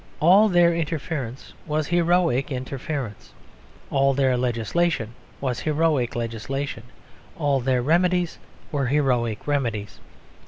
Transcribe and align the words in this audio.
All 0.19 0.49
their 0.49 0.73
interference 0.73 1.53
was 1.67 1.85
heroic 1.89 2.51
interference. 2.51 3.33
All 3.91 4.15
their 4.15 4.35
legislation 4.35 5.13
was 5.39 5.59
heroic 5.59 6.15
legislation. 6.15 6.81
All 7.37 7.59
their 7.59 7.83
remedies 7.83 8.39
were 8.71 8.87
heroic 8.87 9.45
remedies. 9.45 9.99